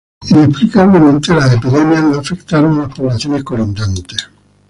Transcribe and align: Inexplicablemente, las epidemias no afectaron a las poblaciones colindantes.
Inexplicablemente, 0.31 1.31
las 1.31 1.53
epidemias 1.53 2.03
no 2.03 2.15
afectaron 2.17 2.73
a 2.79 2.87
las 2.87 2.97
poblaciones 2.97 3.43
colindantes. 3.43 4.29